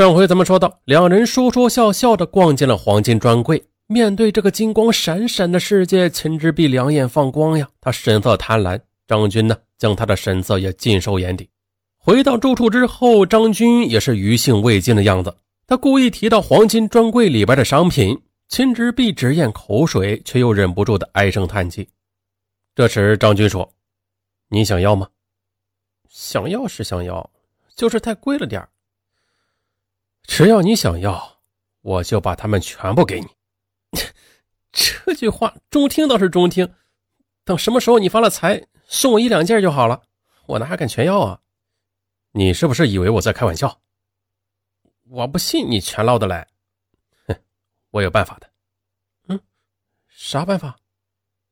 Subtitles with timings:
[0.00, 3.62] 上回咱们说到，两人说说笑笑的逛进了黄金专柜。
[3.86, 8.80] 面对这个金光闪闪的世界，秦之璧两眼放光呀，他神色贪婪。
[9.06, 11.50] 张军呢，将他的神色也尽收眼底。
[11.98, 15.36] 回到住处之后，张军也是余兴未尽的样子。
[15.66, 21.86] 他故意提到黄金专柜里边的商品，秦之璧直咽口水，却又忍不住的唉声叹气。
[22.74, 23.70] 这时，张军说
[24.48, 25.06] ：“你想要吗？
[26.08, 27.30] 想要是想要，
[27.76, 28.66] 就是太贵了点
[30.32, 31.40] 只要你想要，
[31.80, 33.26] 我就把它们全部给你。”
[34.70, 36.72] 这句话中听倒是中听，
[37.44, 40.02] 等什么时候你发了财，送我一两件就好了，
[40.46, 41.40] 我哪还敢全要啊？
[42.30, 43.80] 你是不是以为我在开玩笑？
[45.08, 46.46] 我不信你全捞得来。
[47.26, 47.36] 哼，
[47.90, 48.48] 我有办法的。
[49.26, 49.40] 嗯，
[50.08, 50.78] 啥办法？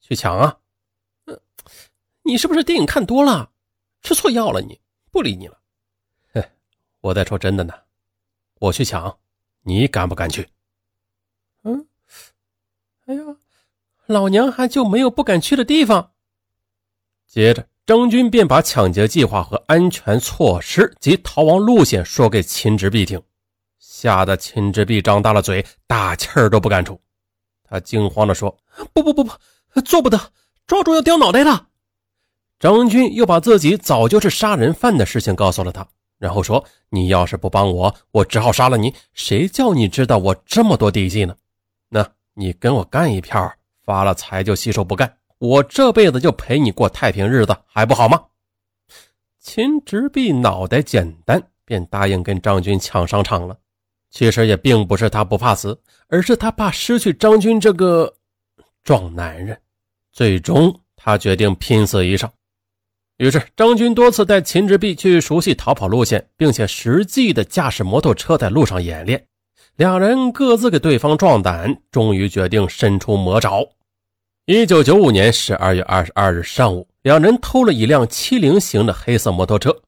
[0.00, 0.58] 去抢啊！
[1.26, 1.40] 嗯，
[2.24, 3.52] 你是不是电影看多了，
[4.02, 4.60] 吃错药了？
[4.60, 4.78] 你
[5.12, 5.60] 不理你了。
[6.32, 6.42] 哼，
[7.00, 7.72] 我在说真的呢。
[8.60, 9.18] 我去抢，
[9.62, 10.48] 你敢不敢去？
[11.62, 11.86] 嗯。
[13.06, 13.22] 哎呀，
[14.06, 16.12] 老娘还就没有不敢去的地方。
[17.26, 23.22] 接着，张军便把抢劫计划和安全措施及逃亡路线说给秦之碧听，
[23.78, 26.98] 吓得秦之碧张大了嘴，大气儿都不敢出。
[27.62, 28.56] 他惊慌地说
[28.94, 30.32] ：“不不不不，做不得，
[30.66, 31.66] 抓住要掉脑袋的。”
[32.60, 35.86] 张军又把自己早就是杀人犯的事情告诉了他，
[36.24, 38.94] 然后说：“你要是不帮我，我只好杀了你。
[39.12, 41.36] 谁叫你知道我这么多底细呢？”
[41.90, 43.52] 那你跟我干一票，
[43.84, 48.24] 发了财就洗手不干，我这辈子就陪你过太平日子，还不好吗？
[49.38, 53.54] 秦直弼脑袋简单，便答应跟张军抢商场了。
[54.08, 58.10] 其实也并不是他不怕死，而是他怕失去张军这个
[58.82, 59.60] 壮男人。
[60.10, 62.32] 最终，他决定拼死一场。
[63.18, 69.26] 于是，张军多次带秦志碧去熟悉逃跑路线，并且实际的驾驶摩托车在路上演练。
[69.76, 73.64] 两人各自给对方壮胆，终于决定伸出魔爪。
[74.46, 79.82] 一九九五年十二月二十二日上午，两人偷了一辆七零型的黑色摩托车。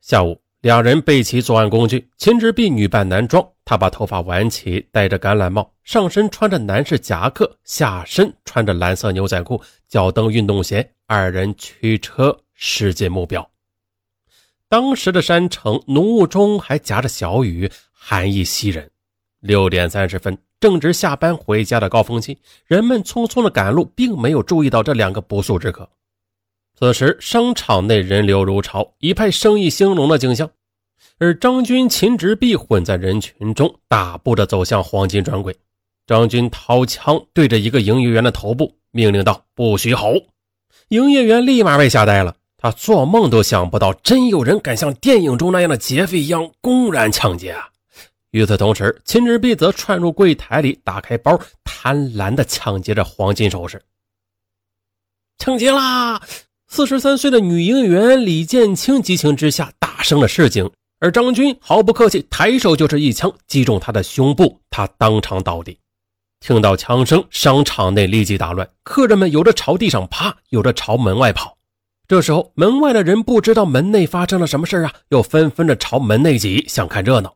[0.00, 2.10] 下午，两人备齐作案工具。
[2.16, 10.90] 秦之璧女扮男装，他把头发挽起，戴着橄榄帽，上身穿着男士夹克，下身穿着蓝色牛仔裤，脚蹬运动鞋。
[11.06, 13.48] 二人驱车驶进目标。
[14.68, 17.70] 当时的山城浓雾中还夹着小雨。
[17.92, 18.90] 寒意袭人，
[19.38, 25.88] 六点三十分，正值下班回家的高峰期，人们匆匆的赶路，并没有注意到这两个不速之客。
[26.78, 30.50] 此时，商场内人流如潮，一派生意兴隆的景象。
[31.18, 35.56] 而张军、秦直弼混在人群中，大步的走向黄金专柜。
[36.06, 40.12] 张军掏枪对着一个营业员的头部，命令道：“不许吼！”
[40.88, 47.70] 营业员立马被吓呆了，他做梦都想不到，真有人敢像电影中那样的劫匪一样公然抢劫啊！
[48.32, 53.82] 与此同时，秦志碧则窜入柜台里，打开包，贪婪地抢劫着黄金首饰。
[55.38, 56.20] 抢劫啦！
[56.68, 60.68] 四十三岁的女营业员李建清激情之下大声的示警，
[60.98, 65.78] 而张军毫不客气，抬手就是一枪击中他的胸部，他当场倒地。
[66.40, 71.56] 听到枪声，商场内立即大乱，客人们有的朝地上趴，有的朝门外跑。
[72.08, 77.34] 这时候，门外的人不知道门内发生了什么事啊，又纷纷的朝门内挤，想看热闹。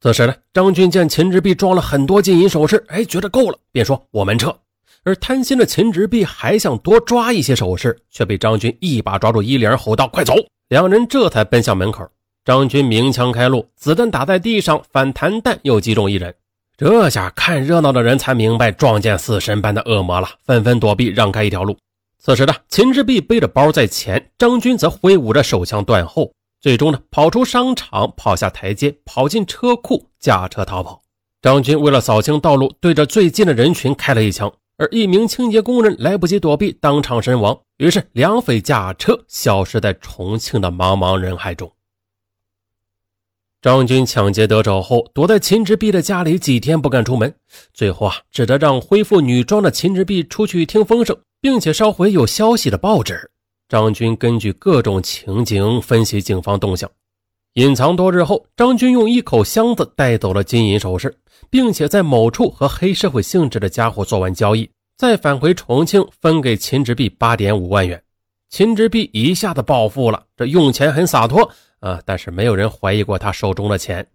[0.00, 4.56] 此时呢，张军见秦志碧装了很多金银首饰，哎，觉得够了，便说：“我们撤。”
[5.04, 10.34] 而贪心的秦直弼还想多抓一些首饰，却被张军一把抓住衣领，吼道：“快走！”
[10.68, 12.08] 两人这才奔向门口。
[12.44, 16.34] 张军鸣枪开路，子弹打在地上，反弹弹又击中一人。
[16.76, 21.76] 这下看热闹的人才明白撞见死神般的恶魔了，纷纷躲避，让开一条路。
[22.18, 26.32] 此时的秦志弼背着包在前，张军则挥舞着手枪断后。
[26.60, 31.02] 最终呢，跑出商场，跑下台阶，跑进车库，驾车逃跑。
[31.40, 34.52] 张军为了扫清道路，对着最近的人群开了一枪，
[34.82, 37.56] 而一名清洁工人来不及躲避，当场身亡。
[37.76, 41.72] 于是，两匪驾车消失在重庆的茫茫人海中。
[43.60, 47.32] 张军抢劫得手后，躲在秦之璧的家里几天不敢出门，
[47.72, 53.30] 最后啊，只得让恢复女装的秦之璧出去听风声，并且烧毁有消息的报纸。
[53.68, 56.90] 张军根据各种情景分析警方动向，
[57.52, 61.16] 隐藏多日后，张军用一口箱子带走了金银首饰，
[61.48, 64.68] 并且在某处和黑社会性质的家伙做完交易，
[65.02, 68.00] 再返回重庆分给秦直弼八点五万元。
[68.50, 71.42] 秦直弼一下子暴富了，这用钱很洒脱
[71.80, 72.00] 啊！
[72.06, 74.06] 但是没有人怀疑过他手中的钱。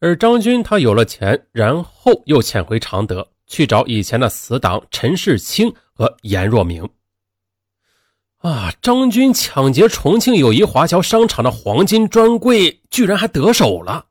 [0.00, 6.88] 而张军他有了钱，然后又潜回常德去找以前的死党陈世清和严若明。
[8.38, 8.72] 啊！
[8.80, 14.06] 张军抢劫重庆友谊华侨商场的黄金专柜，居然还得手了。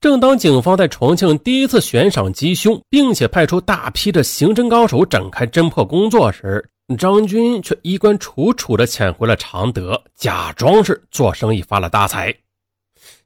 [0.00, 6.66] 正当警方在重庆第一次悬赏缉凶，并且派出大批的刑侦高手展开侦破工作时，
[6.96, 12.34] 张军却衣冠楚楚地潜回了常德，假装是做生意发了大财。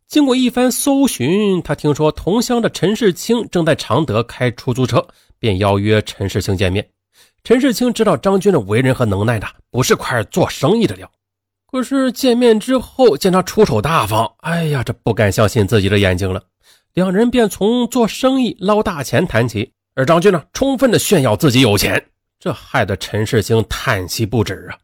[0.09, 5.07] 经过一番搜寻，他听说同乡的陈世清正在常德开出租车，
[5.39, 6.85] 便邀约陈世清见面。
[7.45, 11.09] 陈世清知道张军的为人和能耐的，不是块做生意的料。
[11.71, 16.43] 可是见面之后，见他出手大方，哎呀，这不敢相信自己的眼睛了。
[16.95, 22.01] 两人便从做生意捞大钱谈起，而张军呢，充分的炫耀自己有钱，
[22.39, 24.79] 这害得陈世清叹息不止啊。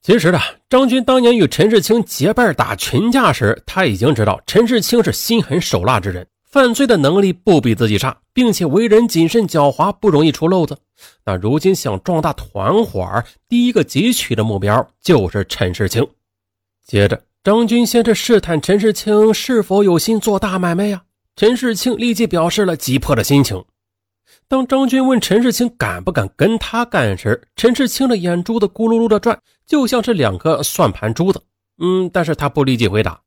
[0.00, 0.40] 其实呢，
[0.70, 10.78] 张军当年与陈世清结伴打群架时，他已经知道陈世清是心狠手辣之人，犯罪的能力不比自己差，并且为人谨慎狡猾，不容易出漏子。
[11.26, 16.08] 那如今想壮大团伙，第一个汲取的目标就是陈世清。
[16.86, 21.02] 接着，张军先是试探陈世清是否有心做大买卖呀。
[21.38, 23.64] 陈世清立即表示了急迫的心情。
[24.48, 31.40] 当张军问陈世清敢不敢跟他干时，陈世清的眼珠子咕噜噜的转，就像是两颗算盘珠子。
[31.80, 33.20] 嗯，但是他不立即回答，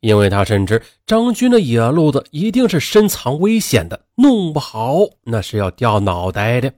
[0.00, 6.72] 因为他深知张军的野路子一定是深藏危险的，弄不好那是要掉脑袋的。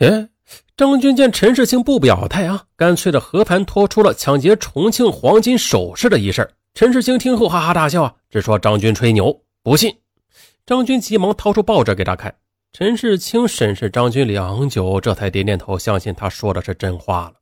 [0.00, 0.28] 哎，
[0.76, 6.50] 张军见陈世清不表态啊，干脆的和盘托出了抢劫重庆黄金首饰的一事。
[6.74, 9.96] 陈世清听后哈哈大笑啊，只说张军吹牛，不信。
[10.66, 12.34] 张军急忙掏出报纸给他看，
[12.72, 17.34] 陈世清审视张军良久，这才点点头，相信他说的是真话了。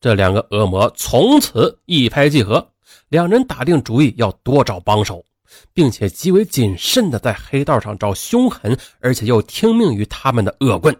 [0.00, 2.68] 这两个恶魔从此一拍即合，
[3.08, 5.24] 两人打定主意要多找帮手，
[5.72, 10.96] 并且极为谨慎地在黑道上找凶狠而且又听命于他们的恶棍。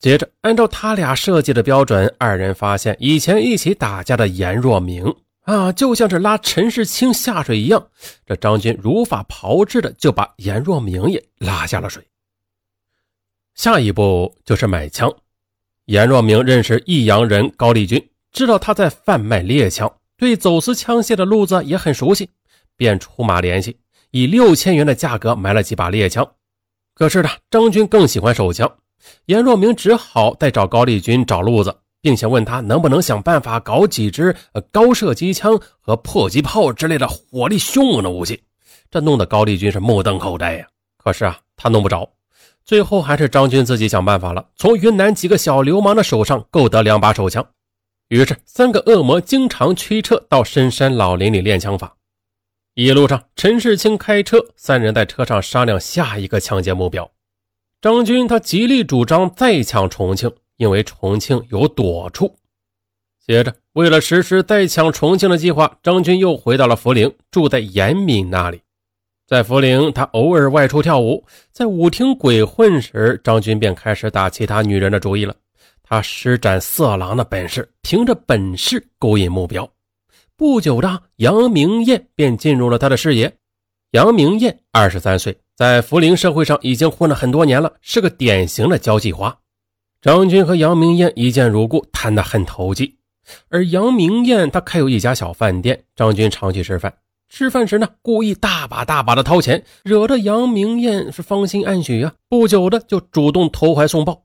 [0.00, 5.14] 接着，按照他俩设计的标准，二人发现以前一起打架的严若明。
[5.50, 7.88] 啊，就像是拉陈世清下水一样，
[8.24, 12.06] 这张军如法炮制的就把严若明也拉下了水。
[13.56, 15.12] 下一步就是买枪。
[15.86, 22.30] 严若明认识益阳人高丽军，知道他在贩卖猎枪，对走私枪械的路子也很熟悉，
[22.76, 23.76] 便出马联系，
[24.12, 26.24] 以六千元的价格买了几把猎枪。
[26.94, 28.72] 可是呢，张军更喜欢手枪，
[29.26, 31.76] 严若明只好再找高丽军找路子。
[32.00, 34.34] 并且问他能不能想办法搞几支
[34.70, 38.42] 高射机枪和迫击炮之类的火力凶猛的武器，
[38.90, 40.66] 这弄得高丽军是目瞪口呆呀。
[40.96, 42.10] 可是啊，他弄不着，
[42.64, 47.46] 最后还是张军自己想办法了，从云南几个小流氓的手上购得两把手枪。
[48.08, 51.96] 于是，三个恶魔经常驱车到深山老林里练枪法。
[52.74, 57.10] 一路上，陈世清开车，三人在车上商量下一个抢劫目标。
[57.80, 60.32] 张军他极力主张再抢重庆。
[60.60, 62.36] 因为重庆有躲处。
[63.26, 68.60] 接着，为了实施再抢重庆的计划，张军又回到了涪陵，住在严敏那里。
[69.26, 75.34] 在涪陵，他偶尔外出跳舞，在舞厅鬼混时，张军便开始打其他女人的主意了。
[75.82, 79.66] 他施展色狼的本事，凭着本事勾引目标。
[80.36, 83.34] 不久的，杨明艳便进入了他的视野。
[83.92, 89.34] 杨明艳二十三岁，在涪陵社会上已经混了很多年了，是个典型的交际花。
[90.02, 92.96] 张军和杨明艳一见如故，谈得很投机。
[93.50, 96.94] 而杨明艳她开有一家小饭店，张军常去吃饭。
[97.28, 102.14] 吃饭时呢，故意大把大把的掏钱，惹得杨明艳是芳心暗许啊。
[102.30, 104.22] 不久的就主动投怀送抱。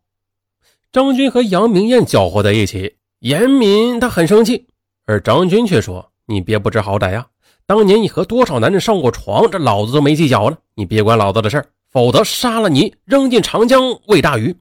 [0.93, 4.67] 张军和杨明艳搅和在一起，严敏他很生气，
[5.05, 7.27] 而张军却说：“你别不知好歹呀！
[7.67, 10.57] 当年你和多少男人上过床，这老子都没计较了。
[10.75, 14.55] 你别管老子的事儿否则杀了你，扔进长江喂大鱼。”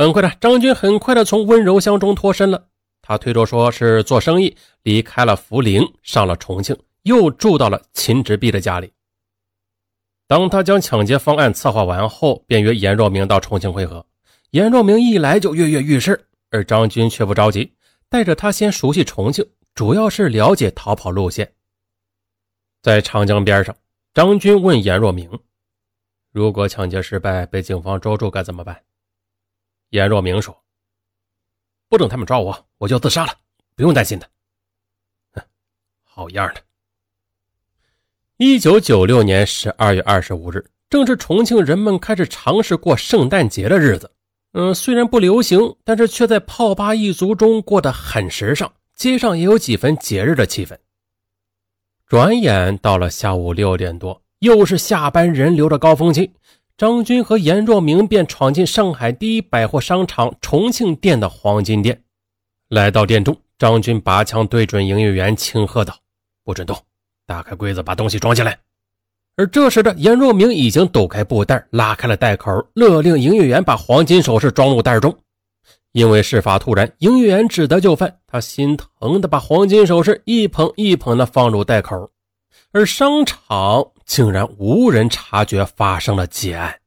[0.00, 2.68] 很快的，张军很快的从温柔乡中脱身了。
[3.02, 8.90] 他推脱说是做生意，离开了涪陵，上了重庆，又住到了秦直弼的家里。
[10.26, 14.06] 当他将抢劫方案策划完后，便约严若明到重庆会合。
[14.52, 17.70] 严若明一来就跃跃欲试，而张军却不着急，
[18.08, 21.52] 带着他先熟悉重庆，主要是了解逃跑路线。
[22.80, 23.76] 在长江边上，
[24.14, 25.28] 张军问严若明
[26.32, 28.80] ：“如果抢劫失败，被警方捉住，该怎么办？”
[29.90, 30.56] 严若明说
[31.88, 33.34] ：“不等他们抓我，我就自杀了，
[33.76, 34.28] 不用担心的。”
[35.34, 35.42] 哼，
[36.02, 36.62] 好样的！
[38.38, 44.10] 一九九六年十二月二十五日，正是重庆人们开始尝试过圣诞节的日子。
[44.52, 50.76] 嗯，虽然不流行，但是却在泡吧一族中过得很时尚，街上也有几分节日的气氛。
[52.06, 56.32] 转眼到了下午六点多，又是下班人流的高峰期。
[56.80, 62.02] 张军和严若明便闯进上海第一百货商场重庆店的黄金店，
[62.70, 65.94] 来到店中，张军拔枪对准营业员，轻喝道
[66.42, 66.74] ：“不准动，
[67.26, 68.58] 打开柜子，把东西装进来。”
[69.36, 75.14] 而这时的严若明已经抖开布袋，拉开了袋口，勒令营业员把黄金首饰装入袋中。
[75.92, 82.10] 因为事发突然，营业员只得就范，他心疼的把黄金首饰一捧一捧的放入袋口，
[82.72, 86.79] 而商场竟然无人察觉发生了劫案。